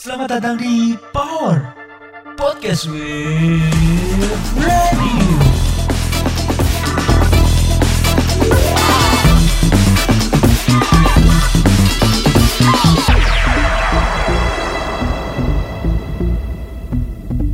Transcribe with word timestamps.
Selamat 0.00 0.40
datang 0.40 0.56
di 0.56 0.96
Power 1.12 1.76
Podcast 2.32 2.88
with 2.88 4.40
Radio. 4.56 5.28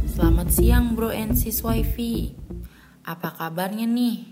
Selamat 0.06 0.46
siang 0.54 0.94
bro 0.94 1.10
and 1.10 1.34
sis 1.34 1.66
wifi 1.66 2.30
Apa 3.02 3.34
kabarnya 3.34 3.90
nih? 3.90 4.22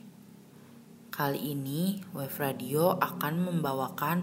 Kali 1.10 1.50
ini 1.50 1.98
Wave 2.14 2.38
Radio 2.38 2.94
akan 2.94 3.42
membawakan 3.42 4.22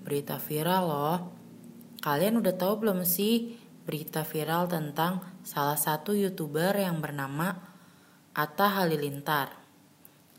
berita 0.00 0.40
viral 0.40 0.84
loh 0.88 1.35
Kalian 2.06 2.38
udah 2.38 2.54
tahu 2.54 2.86
belum 2.86 3.02
sih 3.02 3.58
berita 3.82 4.22
viral 4.22 4.70
tentang 4.70 5.26
salah 5.42 5.74
satu 5.74 6.14
youtuber 6.14 6.78
yang 6.78 7.02
bernama 7.02 7.50
Atta 8.30 8.78
Halilintar? 8.78 9.50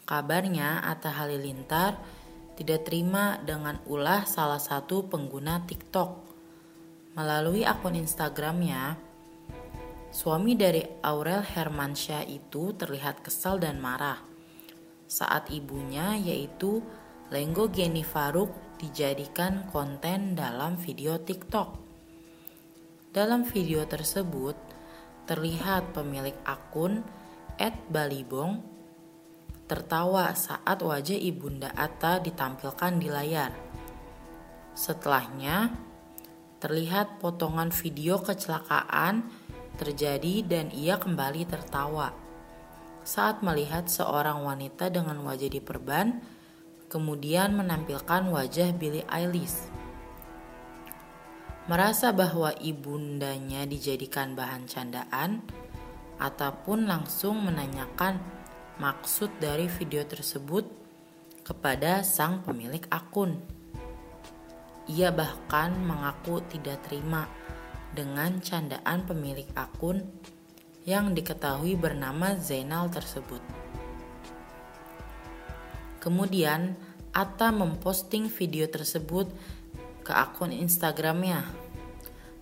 Kabarnya 0.08 0.88
Atta 0.88 1.12
Halilintar 1.12 2.00
tidak 2.56 2.88
terima 2.88 3.36
dengan 3.44 3.84
ulah 3.84 4.24
salah 4.24 4.64
satu 4.64 5.12
pengguna 5.12 5.68
TikTok. 5.68 6.12
Melalui 7.20 7.68
akun 7.68 8.00
Instagramnya, 8.00 8.96
Suami 10.08 10.56
dari 10.56 10.80
Aurel 11.04 11.44
Hermansyah 11.44 12.32
itu 12.32 12.72
terlihat 12.80 13.28
kesal 13.28 13.60
dan 13.60 13.84
marah 13.84 14.24
saat 15.04 15.52
ibunya 15.52 16.16
yaitu 16.16 16.80
Lenggo 17.28 17.68
Geni 17.68 18.08
Faruk 18.08 18.80
dijadikan 18.80 19.68
konten 19.68 20.32
dalam 20.32 20.80
video 20.80 21.20
TikTok. 21.20 21.76
Dalam 23.12 23.44
video 23.44 23.84
tersebut 23.84 24.56
terlihat 25.28 25.92
pemilik 25.92 26.40
akun 26.48 27.04
@balibong 27.92 28.64
tertawa 29.68 30.32
saat 30.40 30.80
wajah 30.80 31.20
ibunda 31.20 31.68
Atta 31.76 32.24
ditampilkan 32.24 32.96
di 32.96 33.12
layar. 33.12 33.52
Setelahnya 34.72 35.76
terlihat 36.64 37.20
potongan 37.20 37.76
video 37.76 38.24
kecelakaan 38.24 39.28
terjadi 39.76 40.48
dan 40.48 40.72
ia 40.72 40.96
kembali 40.96 41.44
tertawa 41.44 42.16
saat 43.04 43.44
melihat 43.44 43.92
seorang 43.92 44.48
wanita 44.48 44.88
dengan 44.88 45.20
wajah 45.28 45.52
diperban 45.52 46.37
kemudian 46.88 47.56
menampilkan 47.56 48.32
wajah 48.32 48.72
Billie 48.76 49.08
Eilish. 49.12 49.68
Merasa 51.68 52.16
bahwa 52.16 52.56
ibundanya 52.64 53.68
dijadikan 53.68 54.40
bahan 54.40 54.72
candaan 54.72 55.44
ataupun 56.16 56.88
langsung 56.88 57.44
menanyakan 57.44 58.24
maksud 58.80 59.28
dari 59.44 59.68
video 59.68 60.08
tersebut 60.08 60.64
kepada 61.44 62.08
sang 62.08 62.40
pemilik 62.48 62.84
akun. 62.88 63.36
Ia 64.88 65.12
bahkan 65.12 65.76
mengaku 65.76 66.40
tidak 66.48 66.88
terima 66.88 67.28
dengan 67.92 68.40
candaan 68.40 69.04
pemilik 69.04 69.48
akun 69.52 70.08
yang 70.88 71.12
diketahui 71.12 71.76
bernama 71.76 72.40
Zainal 72.40 72.88
tersebut. 72.88 73.67
Kemudian, 75.98 76.78
Atta 77.18 77.50
memposting 77.50 78.30
video 78.30 78.70
tersebut 78.70 79.26
ke 80.06 80.14
akun 80.14 80.54
Instagramnya 80.54 81.42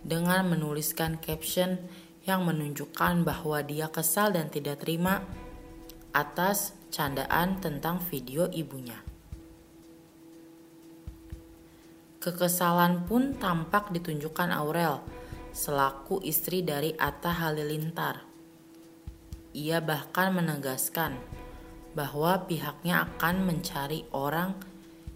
dengan 0.04 0.46
menuliskan 0.52 1.18
caption 1.18 1.80
yang 2.28 2.44
menunjukkan 2.44 3.24
bahwa 3.24 3.64
dia 3.64 3.88
kesal 3.88 4.36
dan 4.36 4.52
tidak 4.52 4.84
terima 4.84 5.24
atas 6.12 6.76
candaan 6.92 7.64
tentang 7.64 8.04
video 8.12 8.52
ibunya. 8.52 9.00
Kekesalan 12.20 13.06
pun 13.06 13.38
tampak 13.38 13.94
ditunjukkan 13.94 14.50
Aurel 14.50 14.98
selaku 15.54 16.20
istri 16.26 16.66
dari 16.66 16.92
Atta 16.98 17.32
Halilintar. 17.32 18.26
Ia 19.56 19.80
bahkan 19.80 20.34
menegaskan 20.34 21.16
bahwa 21.96 22.44
pihaknya 22.44 23.08
akan 23.08 23.48
mencari 23.48 24.04
orang 24.12 24.52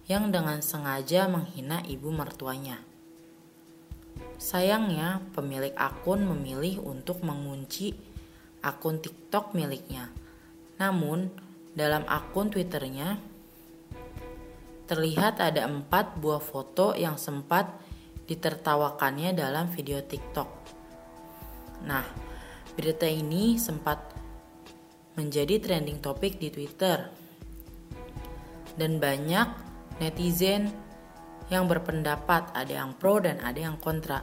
yang 0.08 0.32
dengan 0.32 0.64
sengaja 0.64 1.28
menghina 1.28 1.84
ibu 1.86 2.10
mertuanya. 2.10 2.82
Sayangnya, 4.40 5.20
pemilik 5.36 5.76
akun 5.76 6.24
memilih 6.24 6.80
untuk 6.82 7.22
mengunci 7.22 7.92
akun 8.64 9.04
TikTok 9.04 9.52
miliknya. 9.52 10.10
Namun, 10.80 11.28
dalam 11.76 12.08
akun 12.08 12.48
Twitternya 12.48 13.20
terlihat 14.90 15.38
ada 15.44 15.70
empat 15.70 16.18
buah 16.18 16.42
foto 16.42 16.98
yang 16.98 17.20
sempat 17.20 17.70
ditertawakannya 18.26 19.38
dalam 19.38 19.70
video 19.70 20.02
TikTok. 20.02 20.50
Nah, 21.86 22.08
berita 22.74 23.06
ini 23.06 23.62
sempat 23.62 24.19
menjadi 25.18 25.58
trending 25.62 26.04
topik 26.04 26.38
di 26.38 26.52
Twitter. 26.54 27.10
Dan 28.76 29.02
banyak 29.02 29.48
netizen 30.04 30.70
yang 31.50 31.66
berpendapat 31.66 32.54
ada 32.54 32.74
yang 32.86 32.94
pro 32.96 33.18
dan 33.18 33.42
ada 33.42 33.58
yang 33.58 33.78
kontra. 33.82 34.22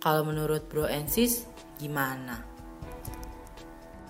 Kalau 0.00 0.24
menurut 0.24 0.64
Bro 0.72 0.88
Ensis 0.88 1.44
gimana? 1.76 2.40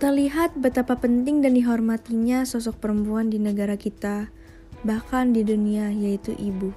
Terlihat 0.00 0.56
betapa 0.56 0.96
penting 0.96 1.44
dan 1.44 1.52
dihormatinya 1.52 2.48
sosok 2.48 2.80
perempuan 2.80 3.28
di 3.28 3.36
negara 3.36 3.76
kita, 3.76 4.32
bahkan 4.80 5.36
di 5.36 5.44
dunia, 5.44 5.92
yaitu 5.92 6.32
ibu. 6.40 6.72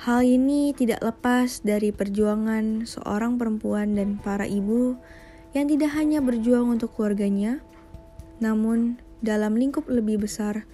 Hal 0.00 0.24
ini 0.24 0.72
tidak 0.72 1.04
lepas 1.04 1.60
dari 1.60 1.92
perjuangan 1.92 2.88
seorang 2.88 3.36
perempuan 3.36 3.94
dan 3.94 4.16
para 4.16 4.48
ibu 4.48 4.96
yang 5.54 5.66
tidak 5.66 5.90
hanya 5.98 6.22
berjuang 6.22 6.70
untuk 6.70 6.94
keluarganya, 6.94 7.58
namun 8.38 9.02
dalam 9.20 9.58
lingkup 9.58 9.86
lebih 9.90 10.22
besar 10.22 10.64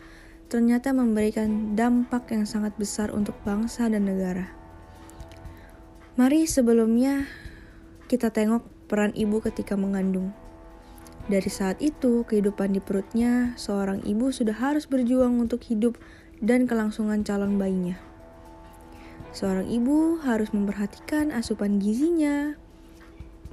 ternyata 0.47 0.94
memberikan 0.94 1.75
dampak 1.75 2.31
yang 2.31 2.47
sangat 2.47 2.70
besar 2.78 3.10
untuk 3.10 3.34
bangsa 3.42 3.91
dan 3.91 4.06
negara. 4.06 4.47
Mari 6.14 6.47
sebelumnya 6.47 7.26
kita 8.06 8.31
tengok 8.31 8.62
peran 8.87 9.10
ibu 9.19 9.42
ketika 9.42 9.75
mengandung. 9.75 10.31
Dari 11.26 11.50
saat 11.50 11.82
itu, 11.82 12.22
kehidupan 12.22 12.78
di 12.78 12.81
perutnya, 12.81 13.58
seorang 13.58 14.06
ibu 14.06 14.31
sudah 14.31 14.54
harus 14.54 14.87
berjuang 14.87 15.43
untuk 15.43 15.58
hidup 15.66 15.98
dan 16.38 16.70
kelangsungan 16.70 17.26
calon 17.26 17.58
bayinya. 17.58 17.98
Seorang 19.34 19.66
ibu 19.66 20.22
harus 20.22 20.54
memperhatikan 20.54 21.34
asupan 21.34 21.82
gizinya, 21.82 22.54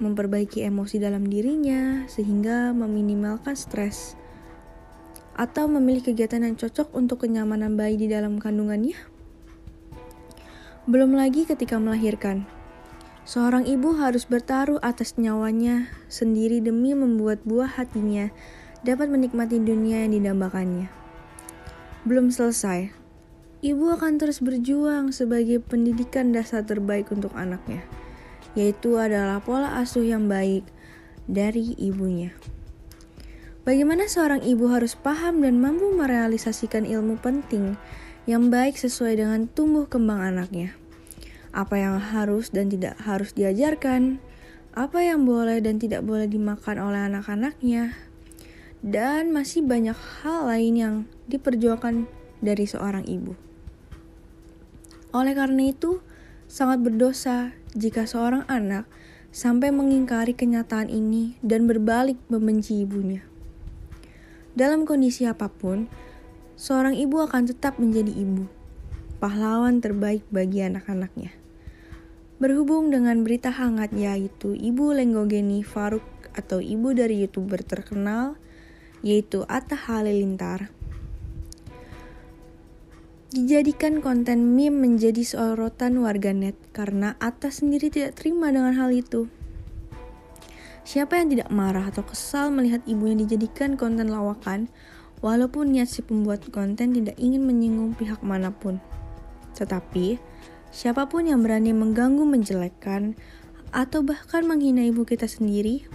memperbaiki 0.04 0.68
emosi 0.68 1.00
dalam 1.00 1.24
dirinya 1.24 2.04
sehingga 2.12 2.76
meminimalkan 2.76 3.56
stres, 3.56 4.20
atau 5.34 5.66
memilih 5.66 6.14
kegiatan 6.14 6.44
yang 6.44 6.60
cocok 6.60 6.94
untuk 6.94 7.26
kenyamanan 7.26 7.74
bayi 7.80 7.98
di 7.98 8.12
dalam 8.12 8.38
kandungannya. 8.38 9.00
Belum 10.84 11.16
lagi 11.16 11.48
ketika 11.48 11.80
melahirkan, 11.80 12.44
seorang 13.24 13.64
ibu 13.64 13.96
harus 13.96 14.28
bertaruh 14.28 14.84
atas 14.84 15.16
nyawanya 15.16 15.88
sendiri 16.12 16.60
demi 16.60 16.92
membuat 16.92 17.40
buah 17.48 17.72
hatinya 17.80 18.30
dapat 18.84 19.08
menikmati 19.08 19.64
dunia 19.64 20.04
yang 20.04 20.12
didambakannya. 20.12 20.92
Belum 22.04 22.36
selesai, 22.36 22.92
ibu 23.64 23.96
akan 23.96 24.20
terus 24.20 24.44
berjuang 24.44 25.16
sebagai 25.16 25.64
pendidikan 25.64 26.36
dasar 26.36 26.68
terbaik 26.68 27.08
untuk 27.16 27.32
anaknya, 27.32 27.80
yaitu 28.54 28.98
adalah 28.98 29.42
pola 29.42 29.78
asuh 29.82 30.06
yang 30.06 30.30
baik 30.30 30.66
dari 31.30 31.74
ibunya. 31.78 32.34
Bagaimana 33.64 34.12
seorang 34.12 34.44
ibu 34.44 34.68
harus 34.68 35.00
paham 35.00 35.40
dan 35.40 35.64
mampu 35.64 35.88
merealisasikan 35.96 36.84
ilmu 36.84 37.16
penting 37.24 37.80
yang 38.28 38.52
baik 38.52 38.76
sesuai 38.76 39.24
dengan 39.24 39.48
tumbuh 39.48 39.88
kembang 39.88 40.20
anaknya. 40.20 40.76
Apa 41.56 41.80
yang 41.80 41.96
harus 41.96 42.52
dan 42.52 42.68
tidak 42.68 43.00
harus 43.00 43.32
diajarkan, 43.32 44.20
apa 44.76 45.00
yang 45.00 45.24
boleh 45.24 45.64
dan 45.64 45.80
tidak 45.80 46.04
boleh 46.04 46.28
dimakan 46.28 46.82
oleh 46.82 47.08
anak-anaknya, 47.08 47.96
dan 48.84 49.32
masih 49.32 49.64
banyak 49.64 49.96
hal 49.96 50.50
lain 50.50 50.74
yang 50.76 50.96
diperjuangkan 51.32 52.04
dari 52.44 52.68
seorang 52.68 53.08
ibu. 53.08 53.32
Oleh 55.16 55.32
karena 55.38 55.72
itu, 55.72 56.04
sangat 56.54 56.86
berdosa 56.86 57.50
jika 57.74 58.06
seorang 58.06 58.46
anak 58.46 58.86
sampai 59.34 59.74
mengingkari 59.74 60.38
kenyataan 60.38 60.86
ini 60.86 61.34
dan 61.42 61.66
berbalik 61.66 62.22
membenci 62.30 62.86
ibunya. 62.86 63.26
Dalam 64.54 64.86
kondisi 64.86 65.26
apa 65.26 65.50
pun, 65.50 65.90
seorang 66.54 66.94
ibu 66.94 67.26
akan 67.26 67.50
tetap 67.50 67.82
menjadi 67.82 68.14
ibu, 68.14 68.46
pahlawan 69.18 69.82
terbaik 69.82 70.22
bagi 70.30 70.62
anak-anaknya. 70.62 71.34
Berhubung 72.38 72.94
dengan 72.94 73.26
berita 73.26 73.50
hangat 73.50 73.90
yaitu 73.98 74.54
Ibu 74.54 74.94
Lenggogeni 74.94 75.66
Faruk 75.66 76.06
atau 76.38 76.62
ibu 76.62 76.94
dari 76.94 77.26
YouTuber 77.26 77.66
terkenal 77.66 78.38
yaitu 79.02 79.42
Atta 79.50 79.74
Halilintar. 79.74 80.70
Dijadikan 83.34 83.98
konten 83.98 84.54
meme 84.54 84.78
menjadi 84.78 85.26
sorotan 85.26 86.06
warganet 86.06 86.54
karena 86.70 87.18
Atta 87.18 87.50
sendiri 87.50 87.90
tidak 87.90 88.22
terima 88.22 88.54
dengan 88.54 88.78
hal 88.78 88.94
itu. 88.94 89.26
Siapa 90.86 91.18
yang 91.18 91.34
tidak 91.34 91.50
marah 91.50 91.90
atau 91.90 92.06
kesal 92.06 92.54
melihat 92.54 92.86
ibunya 92.86 93.26
dijadikan 93.26 93.74
konten 93.74 94.14
lawakan, 94.14 94.70
walaupun 95.26 95.74
niat 95.74 95.90
si 95.90 96.06
pembuat 96.06 96.46
konten 96.54 96.94
tidak 96.94 97.18
ingin 97.18 97.42
menyinggung 97.42 97.98
pihak 97.98 98.22
mana 98.22 98.54
pun. 98.54 98.78
Tetapi, 99.58 100.22
siapa 100.70 101.10
pun 101.10 101.26
yang 101.26 101.42
berani 101.42 101.74
mengganggu, 101.74 102.30
menjelekkan, 102.30 103.18
atau 103.74 104.06
bahkan 104.06 104.46
menghina 104.46 104.86
ibu 104.86 105.10
kita 105.10 105.26
sendiri, 105.26 105.90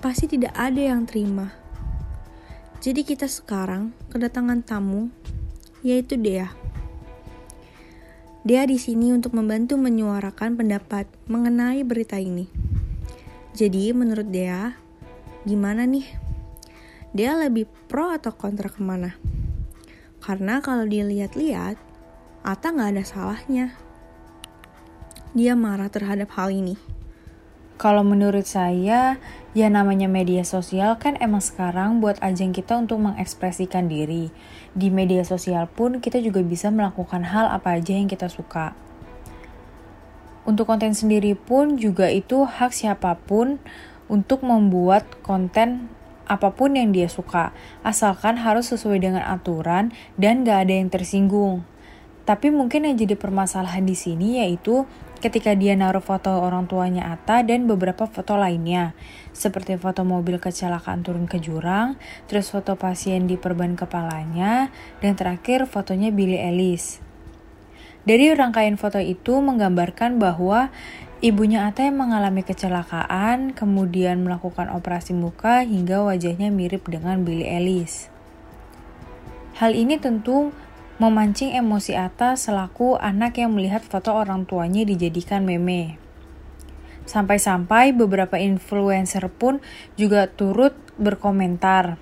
pasti 0.00 0.32
tidak 0.32 0.56
ada 0.56 0.80
yang 0.80 1.04
terima. 1.04 1.52
Jadi 2.80 3.04
kita 3.04 3.28
sekarang 3.28 3.92
kedatangan 4.08 4.64
tamu, 4.64 5.12
yaitu 5.84 6.16
Dea. 6.20 6.52
Dea 8.46 8.62
di 8.64 8.78
sini 8.78 9.10
untuk 9.10 9.34
membantu 9.34 9.74
menyuarakan 9.74 10.54
pendapat 10.54 11.10
mengenai 11.26 11.82
berita 11.82 12.16
ini. 12.16 12.46
Jadi 13.56 13.90
menurut 13.90 14.30
Dea, 14.30 14.76
gimana 15.42 15.82
nih? 15.82 16.06
Dea 17.10 17.34
lebih 17.36 17.66
pro 17.90 18.14
atau 18.14 18.30
kontra 18.30 18.70
ke 18.70 18.78
mana? 18.78 19.18
Karena 20.22 20.62
kalau 20.62 20.86
dilihat-lihat, 20.86 21.86
Ata 22.46 22.70
nggak 22.70 22.90
ada 22.94 23.02
salahnya. 23.02 23.74
Dia 25.34 25.58
marah 25.58 25.90
terhadap 25.90 26.30
hal 26.38 26.54
ini. 26.54 26.78
Kalau 27.76 28.00
menurut 28.00 28.48
saya, 28.48 29.20
ya 29.52 29.68
namanya 29.68 30.08
media 30.08 30.48
sosial 30.48 30.96
kan 30.96 31.20
emang 31.20 31.44
sekarang 31.44 32.00
buat 32.00 32.16
ajang 32.24 32.56
kita 32.56 32.72
untuk 32.72 33.04
mengekspresikan 33.04 33.84
diri. 33.84 34.32
Di 34.72 34.88
media 34.88 35.28
sosial 35.28 35.68
pun 35.68 36.00
kita 36.00 36.16
juga 36.24 36.40
bisa 36.40 36.72
melakukan 36.72 37.28
hal 37.28 37.52
apa 37.52 37.76
aja 37.76 37.92
yang 37.92 38.08
kita 38.08 38.32
suka. 38.32 38.72
Untuk 40.48 40.64
konten 40.64 40.96
sendiri 40.96 41.36
pun 41.36 41.76
juga 41.76 42.08
itu 42.08 42.48
hak 42.48 42.72
siapa 42.72 43.12
pun 43.28 43.60
untuk 44.08 44.40
membuat 44.40 45.04
konten 45.20 45.92
apa 46.24 46.56
pun 46.56 46.80
yang 46.80 46.96
dia 46.96 47.12
suka, 47.12 47.52
asalkan 47.84 48.40
harus 48.40 48.72
sesuai 48.72 49.04
dengan 49.04 49.22
aturan 49.26 49.92
dan 50.16 50.48
gak 50.48 50.64
ada 50.64 50.74
yang 50.80 50.88
tersinggung. 50.88 51.62
Tapi 52.26 52.50
mungkin 52.50 52.88
yang 52.88 52.98
jadi 52.98 53.14
permasalahan 53.14 53.86
di 53.86 53.94
sini 53.94 54.42
yaitu 54.42 54.88
ketika 55.26 55.58
dia 55.58 55.74
naruh 55.74 55.98
foto 55.98 56.30
orang 56.30 56.70
tuanya 56.70 57.10
Ata 57.10 57.42
dan 57.42 57.66
beberapa 57.66 58.06
foto 58.06 58.38
lainnya, 58.38 58.94
seperti 59.34 59.74
foto 59.74 60.06
mobil 60.06 60.38
kecelakaan 60.38 61.02
turun 61.02 61.26
ke 61.26 61.42
jurang, 61.42 61.98
terus 62.30 62.54
foto 62.54 62.78
pasien 62.78 63.26
di 63.26 63.34
perban 63.34 63.74
kepalanya, 63.74 64.70
dan 65.02 65.18
terakhir 65.18 65.66
fotonya 65.66 66.14
Billy 66.14 66.38
Ellis. 66.38 67.02
Dari 68.06 68.30
rangkaian 68.30 68.78
foto 68.78 69.02
itu 69.02 69.42
menggambarkan 69.42 70.22
bahwa 70.22 70.70
ibunya 71.18 71.66
Ata 71.66 71.90
yang 71.90 71.98
mengalami 71.98 72.46
kecelakaan, 72.46 73.50
kemudian 73.50 74.22
melakukan 74.22 74.70
operasi 74.70 75.10
muka 75.10 75.66
hingga 75.66 76.06
wajahnya 76.06 76.54
mirip 76.54 76.86
dengan 76.86 77.26
Billy 77.26 77.50
Ellis. 77.50 78.14
Hal 79.58 79.74
ini 79.74 79.98
tentu 79.98 80.54
memancing 80.96 81.52
emosi 81.52 81.92
Ata 81.92 82.40
selaku 82.40 82.96
anak 82.96 83.36
yang 83.36 83.52
melihat 83.52 83.84
foto 83.84 84.16
orang 84.16 84.48
tuanya 84.48 84.80
dijadikan 84.82 85.44
meme. 85.44 86.00
Sampai-sampai 87.04 87.92
beberapa 87.92 88.40
influencer 88.40 89.28
pun 89.30 89.62
juga 89.94 90.26
turut 90.26 90.74
berkomentar 90.96 92.00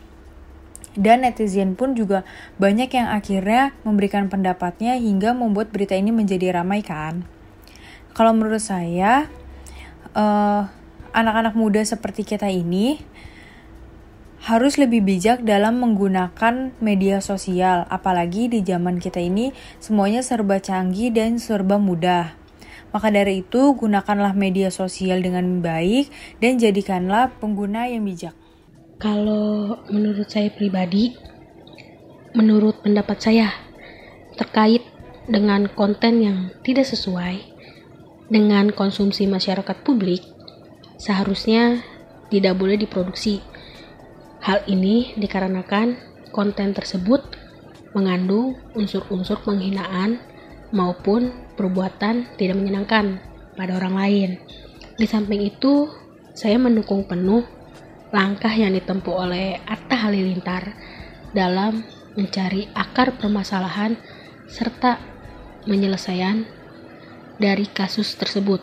dan 0.94 1.26
netizen 1.26 1.74
pun 1.74 1.98
juga 1.98 2.22
banyak 2.62 2.86
yang 2.94 3.10
akhirnya 3.10 3.74
memberikan 3.82 4.30
pendapatnya 4.30 4.94
hingga 4.94 5.34
membuat 5.34 5.74
berita 5.74 5.98
ini 5.98 6.14
menjadi 6.14 6.54
ramai 6.62 6.86
kan. 6.86 7.26
Kalau 8.14 8.30
menurut 8.30 8.62
saya, 8.62 9.26
anak 10.14 10.70
anak-anak 11.10 11.54
muda 11.58 11.82
seperti 11.82 12.22
kita 12.22 12.46
ini 12.46 13.02
harus 14.44 14.76
lebih 14.76 15.00
bijak 15.00 15.40
dalam 15.40 15.80
menggunakan 15.80 16.76
media 16.76 17.24
sosial, 17.24 17.88
apalagi 17.88 18.52
di 18.52 18.60
zaman 18.60 19.00
kita 19.00 19.16
ini 19.16 19.56
semuanya 19.80 20.20
serba 20.20 20.60
canggih 20.60 21.08
dan 21.08 21.40
serba 21.40 21.80
mudah. 21.80 22.36
Maka 22.92 23.08
dari 23.08 23.40
itu, 23.40 23.72
gunakanlah 23.72 24.36
media 24.36 24.68
sosial 24.68 25.24
dengan 25.24 25.64
baik 25.64 26.12
dan 26.44 26.60
jadikanlah 26.60 27.32
pengguna 27.40 27.88
yang 27.88 28.04
bijak. 28.04 28.36
Kalau 29.00 29.80
menurut 29.88 30.28
saya 30.28 30.52
pribadi, 30.52 31.16
menurut 32.36 32.84
pendapat 32.84 33.18
saya 33.24 33.48
terkait 34.36 34.84
dengan 35.24 35.72
konten 35.72 36.20
yang 36.20 36.38
tidak 36.60 36.84
sesuai 36.84 37.40
dengan 38.28 38.68
konsumsi 38.76 39.24
masyarakat 39.24 39.80
publik, 39.80 40.20
seharusnya 41.00 41.80
tidak 42.28 42.60
boleh 42.60 42.76
diproduksi. 42.76 43.53
Hal 44.44 44.60
ini 44.68 45.16
dikarenakan 45.16 45.96
konten 46.28 46.76
tersebut 46.76 47.24
mengandung 47.96 48.60
unsur-unsur 48.76 49.40
penghinaan 49.40 50.20
maupun 50.68 51.32
perbuatan 51.56 52.36
tidak 52.36 52.60
menyenangkan 52.60 53.24
pada 53.56 53.80
orang 53.80 53.96
lain. 53.96 54.30
Di 55.00 55.08
samping 55.08 55.48
itu, 55.48 55.88
saya 56.36 56.60
mendukung 56.60 57.08
penuh 57.08 57.40
langkah 58.12 58.52
yang 58.52 58.76
ditempuh 58.76 59.16
oleh 59.16 59.64
Atta 59.64 59.96
Halilintar 59.96 60.76
dalam 61.32 61.80
mencari 62.12 62.68
akar 62.76 63.16
permasalahan 63.16 63.96
serta 64.44 65.00
penyelesaian 65.64 66.44
dari 67.40 67.64
kasus 67.64 68.12
tersebut. 68.20 68.60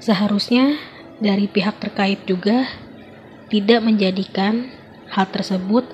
Seharusnya 0.00 0.80
dari 1.20 1.44
pihak 1.44 1.76
terkait 1.76 2.24
juga 2.24 2.83
tidak 3.52 3.80
menjadikan 3.84 4.72
hal 5.12 5.28
tersebut 5.28 5.84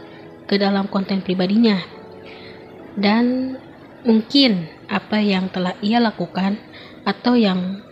ke 0.46 0.58
dalam 0.58 0.86
konten 0.90 1.22
pribadinya 1.22 1.78
dan 2.98 3.56
mungkin 4.02 4.66
apa 4.90 5.22
yang 5.22 5.52
telah 5.52 5.76
ia 5.84 6.02
lakukan 6.02 6.58
atau 7.06 7.38
yang 7.38 7.84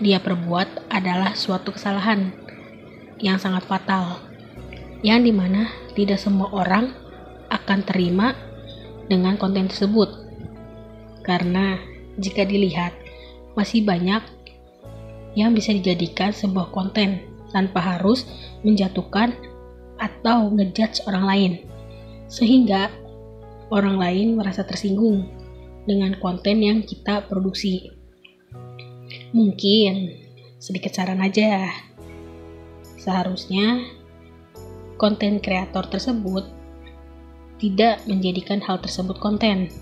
dia 0.00 0.16
perbuat 0.16 0.88
adalah 0.88 1.36
suatu 1.36 1.76
kesalahan 1.76 2.32
yang 3.20 3.36
sangat 3.36 3.68
fatal, 3.68 4.24
yang 5.04 5.20
di 5.20 5.30
mana 5.30 5.68
tidak 5.92 6.16
semua 6.16 6.48
orang 6.56 6.96
akan 7.52 7.84
terima 7.84 8.32
dengan 9.12 9.36
konten 9.36 9.68
tersebut. 9.68 10.08
Karena 11.20 11.76
jika 12.16 12.48
dilihat, 12.48 12.96
masih 13.52 13.84
banyak 13.84 14.24
yang 15.36 15.52
bisa 15.52 15.76
dijadikan 15.76 16.32
sebuah 16.32 16.72
konten 16.72 17.29
tanpa 17.50 17.82
harus 17.82 18.26
menjatuhkan 18.62 19.34
atau 20.00 20.50
ngejudge 20.50 21.04
orang 21.06 21.24
lain. 21.26 21.52
Sehingga 22.30 22.88
orang 23.74 23.98
lain 23.98 24.38
merasa 24.38 24.64
tersinggung 24.64 25.26
dengan 25.84 26.14
konten 26.18 26.62
yang 26.62 26.80
kita 26.86 27.26
produksi. 27.26 27.90
Mungkin 29.34 30.14
sedikit 30.60 30.94
saran 30.94 31.18
aja 31.24 31.70
Seharusnya 33.00 33.88
konten 35.00 35.40
kreator 35.40 35.88
tersebut 35.88 36.44
tidak 37.56 38.04
menjadikan 38.04 38.60
hal 38.60 38.76
tersebut 38.76 39.16
konten. 39.16 39.72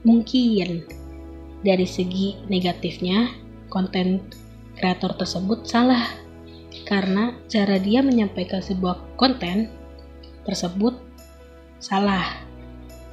Mungkin 0.00 0.88
dari 1.60 1.84
segi 1.84 2.40
negatifnya, 2.48 3.28
konten 3.68 4.24
kreator 4.80 5.12
tersebut 5.12 5.68
salah 5.68 6.08
karena 6.88 7.36
cara 7.52 7.76
dia 7.76 8.00
menyampaikan 8.00 8.64
sebuah 8.64 9.20
konten 9.20 9.68
tersebut 10.48 10.96
salah 11.76 12.24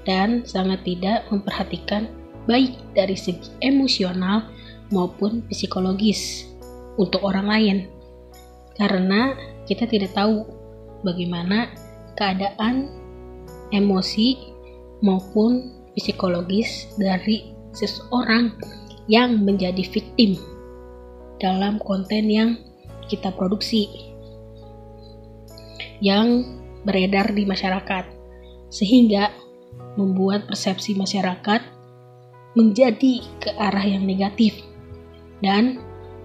dan 0.07 0.47
sangat 0.47 0.87
tidak 0.87 1.27
memperhatikan 1.27 2.07
baik 2.47 2.71
dari 2.95 3.19
segi 3.19 3.51
emosional 3.59 4.47
maupun 4.95 5.43
psikologis 5.51 6.47
untuk 6.95 7.19
orang 7.27 7.47
lain. 7.51 7.77
Karena 8.79 9.35
kita 9.67 9.83
tidak 9.91 10.15
tahu 10.15 10.47
bagaimana 11.03 11.67
keadaan 12.15 12.87
emosi 13.75 14.55
maupun 15.03 15.75
psikologis 15.99 16.95
dari 16.95 17.51
seseorang 17.75 18.55
yang 19.11 19.43
menjadi 19.43 19.83
victim 19.83 20.39
dalam 21.43 21.77
konten 21.83 22.31
yang 22.31 22.49
kita 23.07 23.33
produksi 23.33 23.87
yang 26.03 26.43
beredar 26.85 27.31
di 27.33 27.47
masyarakat 27.47 28.05
sehingga 28.69 29.31
membuat 29.95 30.45
persepsi 30.45 30.93
masyarakat 30.97 31.61
menjadi 32.55 33.23
ke 33.39 33.51
arah 33.55 33.83
yang 33.83 34.03
negatif 34.07 34.55
dan 35.43 35.79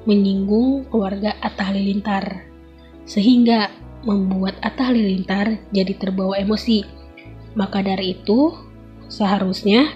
menyinggung 0.06 0.86
keluarga 0.88 1.34
Atta 1.42 1.70
Halilintar 1.70 2.50
sehingga 3.04 3.68
membuat 4.06 4.56
Atta 4.64 4.92
Halilintar 4.92 5.60
jadi 5.74 5.92
terbawa 5.98 6.38
emosi. 6.40 6.86
Maka 7.58 7.82
dari 7.82 8.14
itu, 8.14 8.54
seharusnya 9.10 9.90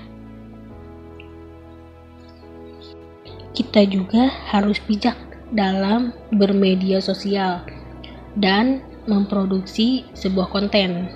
kita 3.55 3.87
juga 3.87 4.27
harus 4.51 4.83
bijak 4.83 5.15
dalam 5.53 6.15
bermedia 6.33 7.03
sosial 7.05 7.65
dan 8.39 8.81
memproduksi 9.05 10.09
sebuah 10.17 10.49
konten. 10.49 11.13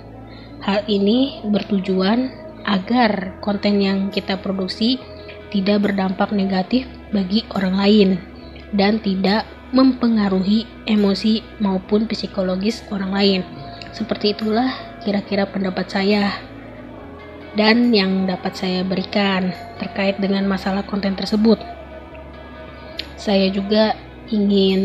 Hal 0.61 0.85
ini 0.85 1.41
bertujuan 1.47 2.29
agar 2.67 3.39
konten 3.41 3.79
yang 3.81 4.11
kita 4.11 4.37
produksi 4.37 4.99
tidak 5.49 5.89
berdampak 5.89 6.29
negatif 6.29 6.85
bagi 7.09 7.41
orang 7.57 7.75
lain 7.79 8.09
dan 8.75 9.01
tidak 9.01 9.49
mempengaruhi 9.73 10.65
emosi 10.85 11.41
maupun 11.61 12.05
psikologis 12.05 12.85
orang 12.93 13.11
lain. 13.13 13.41
Seperti 13.93 14.37
itulah 14.37 14.69
kira-kira 15.01 15.49
pendapat 15.49 15.89
saya 15.89 16.29
dan 17.57 17.89
yang 17.89 18.29
dapat 18.29 18.53
saya 18.53 18.85
berikan 18.85 19.49
terkait 19.81 20.21
dengan 20.21 20.45
masalah 20.45 20.85
konten 20.85 21.17
tersebut. 21.17 21.57
Saya 23.17 23.49
juga 23.49 23.97
ingin 24.29 24.81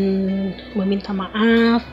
meminta 0.73 1.13
maaf 1.13 1.85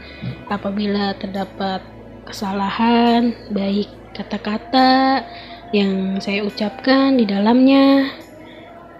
apabila 0.49 1.17
terdapat 1.17 1.85
kesalahan, 2.25 3.33
baik 3.53 3.89
kata-kata 4.17 5.25
yang 5.73 6.21
saya 6.21 6.45
ucapkan 6.45 7.17
di 7.17 7.25
dalamnya. 7.25 8.13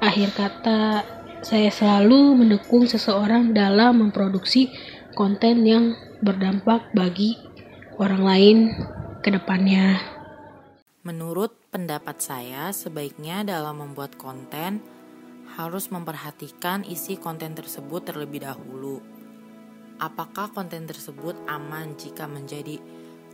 Akhir 0.03 0.35
kata, 0.35 1.05
saya 1.45 1.71
selalu 1.71 2.39
mendukung 2.39 2.89
seseorang 2.89 3.55
dalam 3.55 4.09
memproduksi 4.09 4.73
konten 5.13 5.63
yang 5.67 5.95
berdampak 6.25 6.91
bagi 6.97 7.37
orang 8.01 8.23
lain 8.23 8.57
ke 9.21 9.31
depannya. 9.31 10.01
Menurut 11.03 11.55
pendapat 11.71 12.23
saya, 12.23 12.71
sebaiknya 12.71 13.43
dalam 13.43 13.83
membuat 13.83 14.15
konten 14.19 14.83
harus 15.57 15.93
memperhatikan 15.93 16.85
isi 16.89 17.21
konten 17.21 17.53
tersebut 17.53 18.09
terlebih 18.09 18.45
dahulu. 18.45 19.05
Apakah 20.01 20.51
konten 20.51 20.89
tersebut 20.89 21.37
aman 21.47 21.95
jika 21.95 22.25
menjadi 22.25 22.81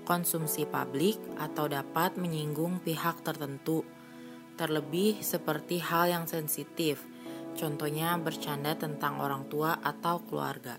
konsumsi 0.03 0.67
publik 0.67 1.17
atau 1.39 1.71
dapat 1.71 2.19
menyinggung 2.19 2.83
pihak 2.83 3.23
tertentu, 3.23 3.87
terlebih 4.59 5.23
seperti 5.23 5.79
hal 5.79 6.11
yang 6.11 6.25
sensitif, 6.27 7.07
contohnya 7.55 8.19
bercanda 8.19 8.75
tentang 8.75 9.23
orang 9.23 9.47
tua 9.47 9.79
atau 9.79 10.19
keluarga. 10.27 10.77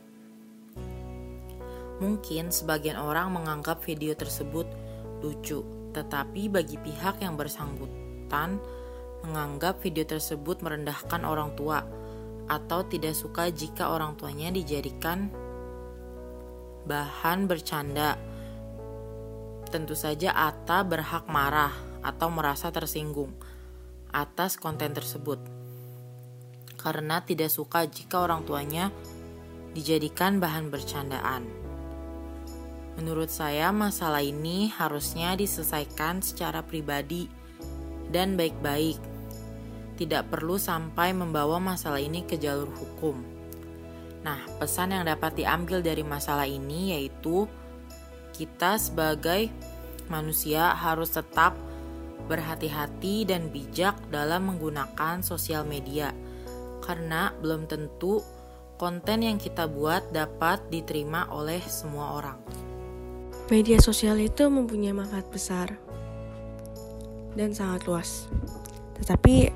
Mungkin 2.00 2.52
sebagian 2.52 2.96
orang 3.00 3.32
menganggap 3.36 3.84
video 3.84 4.16
tersebut 4.16 4.68
lucu, 5.20 5.64
tetapi 5.92 6.48
bagi 6.48 6.80
pihak 6.80 7.20
yang 7.20 7.36
bersangkutan, 7.36 8.60
menganggap 9.24 9.84
video 9.84 10.08
tersebut 10.08 10.64
merendahkan 10.64 11.24
orang 11.28 11.54
tua 11.56 11.84
atau 12.50 12.82
tidak 12.88 13.14
suka 13.14 13.54
jika 13.54 13.94
orang 13.94 14.18
tuanya 14.18 14.50
dijadikan 14.50 15.30
bahan 16.90 17.46
bercanda. 17.46 18.18
Tentu 19.70 19.94
saja 19.94 20.34
Ata 20.34 20.82
berhak 20.82 21.30
marah 21.30 21.72
atau 22.02 22.34
merasa 22.34 22.74
tersinggung 22.74 23.30
atas 24.10 24.58
konten 24.58 24.98
tersebut. 24.98 25.38
Karena 26.80 27.22
tidak 27.22 27.54
suka 27.54 27.86
jika 27.86 28.26
orang 28.26 28.48
tuanya 28.48 28.90
dijadikan 29.78 30.42
bahan 30.42 30.74
bercandaan. 30.74 31.46
Menurut 32.98 33.32
saya, 33.32 33.72
masalah 33.72 34.26
ini 34.26 34.68
harusnya 34.74 35.38
diselesaikan 35.38 36.20
secara 36.20 36.66
pribadi 36.66 37.32
dan 38.10 38.36
baik-baik. 38.36 38.98
Tidak 39.98 40.28
perlu 40.32 40.56
sampai 40.56 41.12
membawa 41.14 41.62
masalah 41.62 42.00
ini 42.02 42.26
ke 42.26 42.40
jalur 42.40 42.70
hukum. 42.72 43.20
Nah, 44.24 44.40
pesan 44.60 44.92
yang 44.92 45.08
dapat 45.08 45.40
diambil 45.40 45.80
dari 45.80 46.04
masalah 46.04 46.48
ini 46.48 46.96
yaitu 46.96 47.48
kita 48.36 48.80
sebagai 48.80 49.52
manusia 50.08 50.76
harus 50.76 51.12
tetap 51.16 51.56
berhati-hati 52.28 53.26
dan 53.26 53.50
bijak 53.50 53.98
dalam 54.14 54.54
menggunakan 54.54 55.26
sosial 55.26 55.66
media, 55.66 56.14
karena 56.86 57.34
belum 57.42 57.66
tentu 57.66 58.22
konten 58.80 59.26
yang 59.26 59.36
kita 59.36 59.68
buat 59.68 60.14
dapat 60.16 60.62
diterima 60.72 61.28
oleh 61.34 61.60
semua 61.66 62.22
orang. 62.22 62.40
Media 63.50 63.82
sosial 63.82 64.22
itu 64.22 64.46
mempunyai 64.46 64.94
manfaat 64.94 65.26
besar 65.34 65.89
dan 67.40 67.56
sangat 67.56 67.88
luas. 67.88 68.28
Tetapi 69.00 69.48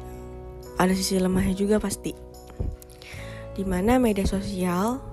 ada 0.80 0.96
sisi 0.96 1.20
lemahnya 1.20 1.52
juga 1.52 1.84
pasti. 1.84 2.16
Di 3.54 3.68
mana 3.68 4.00
media 4.00 4.24
sosial 4.24 5.04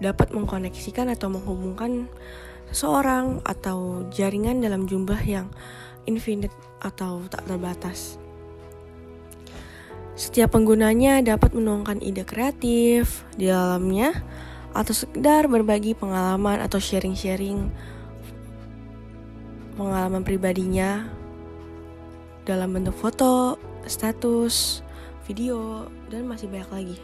dapat 0.00 0.32
mengkoneksikan 0.32 1.12
atau 1.12 1.28
menghubungkan 1.28 2.08
seseorang 2.72 3.44
atau 3.44 4.08
jaringan 4.08 4.64
dalam 4.64 4.88
jumlah 4.88 5.20
yang 5.28 5.52
infinite 6.08 6.54
atau 6.80 7.20
tak 7.28 7.44
terbatas. 7.44 8.16
Setiap 10.18 10.56
penggunanya 10.56 11.22
dapat 11.22 11.54
menuangkan 11.54 12.02
ide 12.02 12.26
kreatif 12.26 13.22
di 13.38 13.46
dalamnya 13.46 14.10
atau 14.74 14.90
sekedar 14.90 15.46
berbagi 15.46 15.94
pengalaman 15.94 16.58
atau 16.58 16.82
sharing-sharing 16.82 17.70
pengalaman 19.78 20.26
pribadinya 20.26 21.17
dalam 22.48 22.72
bentuk 22.72 22.96
foto, 22.96 23.60
status, 23.84 24.80
video, 25.28 25.84
dan 26.08 26.24
masih 26.24 26.48
banyak 26.48 26.70
lagi. 26.72 26.98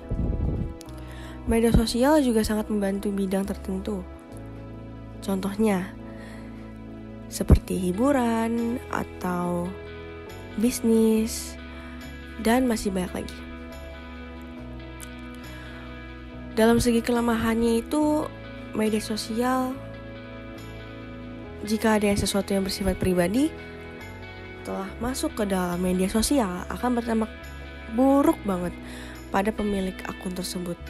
Media 1.45 1.69
sosial 1.69 2.25
juga 2.25 2.41
sangat 2.41 2.73
membantu 2.73 3.13
bidang 3.13 3.45
tertentu. 3.45 4.01
Contohnya, 5.21 5.93
seperti 7.29 7.77
hiburan 7.77 8.81
atau 8.89 9.69
bisnis, 10.57 11.61
dan 12.41 12.65
masih 12.65 12.89
banyak 12.89 13.13
lagi. 13.13 13.39
Dalam 16.57 16.81
segi 16.81 17.05
kelemahannya 17.05 17.85
itu, 17.85 18.25
media 18.73 19.03
sosial, 19.05 19.77
jika 21.69 22.01
ada 22.01 22.09
sesuatu 22.17 22.57
yang 22.57 22.65
bersifat 22.65 22.97
pribadi, 22.97 23.53
telah 24.64 24.88
masuk 24.99 25.37
ke 25.37 25.44
dalam 25.44 25.78
media 25.78 26.09
sosial 26.09 26.64
akan 26.73 26.99
berdampak 26.99 27.30
buruk 27.92 28.40
banget 28.49 28.73
pada 29.28 29.52
pemilik 29.52 29.94
akun 30.09 30.33
tersebut. 30.33 30.80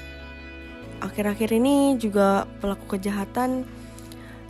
Akhir-akhir 1.02 1.52
ini 1.52 1.98
juga 2.00 2.48
pelaku 2.62 2.96
kejahatan 2.96 3.66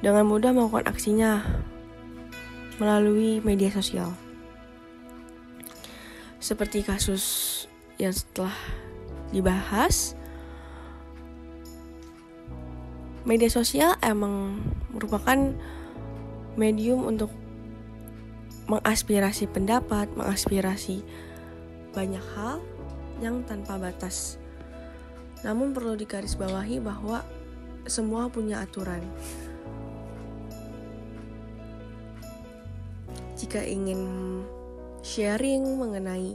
dengan 0.04 0.28
mudah 0.28 0.52
melakukan 0.52 0.86
aksinya 0.86 1.40
melalui 2.76 3.40
media 3.40 3.72
sosial. 3.72 4.12
Seperti 6.38 6.84
kasus 6.84 7.24
yang 7.96 8.12
setelah 8.12 8.52
dibahas, 9.32 10.12
media 13.24 13.48
sosial 13.48 13.96
emang 14.04 14.60
merupakan 14.92 15.56
medium 16.60 17.08
untuk 17.08 17.32
mengaspirasi 18.64 19.44
pendapat, 19.52 20.08
mengaspirasi 20.16 21.04
banyak 21.92 22.24
hal 22.34 22.58
yang 23.20 23.44
tanpa 23.44 23.76
batas. 23.76 24.40
Namun 25.44 25.76
perlu 25.76 25.94
digarisbawahi 26.00 26.80
bahwa 26.80 27.20
semua 27.84 28.32
punya 28.32 28.64
aturan. 28.64 29.04
Jika 33.36 33.60
ingin 33.60 34.00
sharing 35.04 35.76
mengenai 35.76 36.32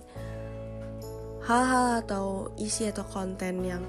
hal-hal 1.49 2.05
atau 2.05 2.53
isi 2.61 2.85
atau 2.85 3.01
konten 3.09 3.65
yang 3.65 3.81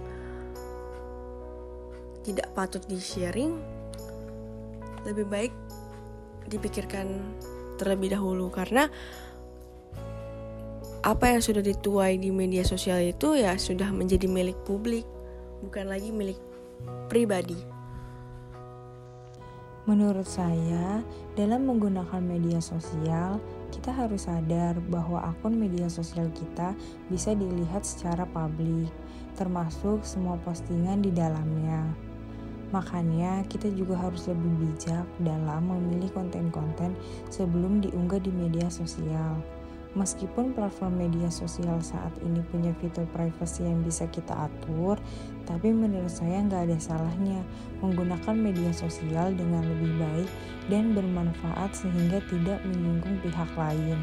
tidak 2.25 2.49
patut 2.56 2.80
di-sharing, 2.88 3.61
lebih 5.04 5.28
baik 5.28 5.52
dipikirkan 6.49 7.20
terlebih 7.81 8.13
dahulu 8.13 8.53
karena 8.53 8.93
apa 11.01 11.33
yang 11.33 11.41
sudah 11.41 11.65
dituai 11.65 12.21
di 12.21 12.29
media 12.29 12.61
sosial 12.61 13.01
itu 13.01 13.33
ya 13.33 13.57
sudah 13.57 13.89
menjadi 13.89 14.29
milik 14.29 14.57
publik, 14.69 15.09
bukan 15.65 15.89
lagi 15.89 16.13
milik 16.13 16.37
pribadi. 17.09 17.57
Menurut 19.89 20.29
saya, 20.29 21.01
dalam 21.41 21.65
menggunakan 21.65 22.21
media 22.21 22.61
sosial, 22.61 23.41
kita 23.73 23.91
harus 23.91 24.29
sadar 24.29 24.77
bahwa 24.93 25.25
akun 25.25 25.57
media 25.57 25.89
sosial 25.89 26.29
kita 26.37 26.77
bisa 27.09 27.33
dilihat 27.33 27.81
secara 27.81 28.29
publik, 28.29 28.93
termasuk 29.41 30.05
semua 30.05 30.37
postingan 30.45 31.01
di 31.01 31.11
dalamnya. 31.11 32.10
Makanya, 32.71 33.43
kita 33.50 33.67
juga 33.75 33.99
harus 33.99 34.31
lebih 34.31 34.50
bijak 34.62 35.07
dalam 35.23 35.67
memilih 35.67 36.11
konten-konten 36.15 36.95
sebelum 37.27 37.83
diunggah 37.83 38.23
di 38.23 38.31
media 38.31 38.71
sosial. 38.71 39.43
Meskipun 39.99 40.55
platform 40.55 41.03
media 41.03 41.27
sosial 41.35 41.83
saat 41.83 42.15
ini 42.23 42.39
punya 42.55 42.71
fitur 42.79 43.11
privacy 43.11 43.67
yang 43.67 43.83
bisa 43.83 44.07
kita 44.07 44.47
atur, 44.47 44.95
tapi 45.50 45.75
menurut 45.75 46.15
saya 46.15 46.47
nggak 46.47 46.71
ada 46.71 46.79
salahnya 46.79 47.43
menggunakan 47.83 48.39
media 48.39 48.71
sosial 48.71 49.35
dengan 49.35 49.67
lebih 49.67 49.91
baik 49.99 50.31
dan 50.71 50.95
bermanfaat 50.95 51.75
sehingga 51.75 52.23
tidak 52.31 52.62
menyinggung 52.71 53.19
pihak 53.19 53.50
lain. 53.59 53.99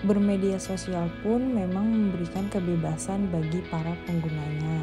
Bermedia 0.00 0.56
sosial 0.56 1.12
pun 1.20 1.52
memang 1.52 1.84
memberikan 1.84 2.48
kebebasan 2.48 3.28
bagi 3.28 3.60
para 3.68 3.92
penggunanya, 4.08 4.80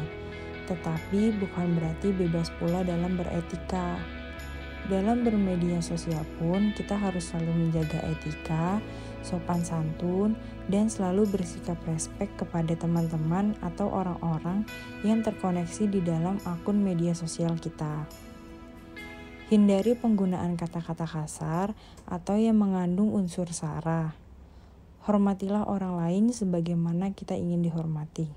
tetapi 0.70 1.34
bukan 1.42 1.74
berarti 1.74 2.14
bebas 2.14 2.54
pula 2.62 2.86
dalam 2.86 3.18
beretika. 3.18 3.98
Dalam 4.86 5.26
bermedia 5.26 5.82
sosial 5.82 6.22
pun 6.38 6.70
kita 6.70 6.94
harus 6.94 7.34
selalu 7.34 7.66
menjaga 7.66 7.98
etika, 8.06 8.78
sopan 9.26 9.66
santun, 9.66 10.38
dan 10.70 10.86
selalu 10.86 11.26
bersikap 11.34 11.76
respek 11.90 12.30
kepada 12.38 12.78
teman-teman 12.78 13.58
atau 13.58 13.90
orang-orang 13.90 14.62
yang 15.02 15.20
terkoneksi 15.26 15.90
di 15.90 15.98
dalam 15.98 16.38
akun 16.46 16.78
media 16.78 17.10
sosial 17.10 17.58
kita. 17.58 18.06
Hindari 19.50 19.98
penggunaan 19.98 20.54
kata-kata 20.54 21.10
kasar 21.10 21.74
atau 22.06 22.36
yang 22.38 22.60
mengandung 22.60 23.10
unsur 23.16 23.50
sara 23.50 24.14
hormatilah 25.08 25.64
orang 25.64 25.96
lain 25.96 26.24
sebagaimana 26.36 27.16
kita 27.16 27.32
ingin 27.32 27.64
dihormati. 27.64 28.28